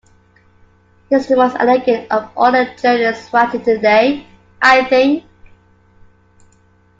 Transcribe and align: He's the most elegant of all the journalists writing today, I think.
He's 1.11 1.27
the 1.27 1.35
most 1.35 1.55
elegant 1.59 2.11
of 2.11 2.31
all 2.35 2.51
the 2.51 2.75
journalists 2.81 3.31
writing 3.31 3.61
today, 3.63 4.25
I 4.59 4.83
think. 4.85 5.25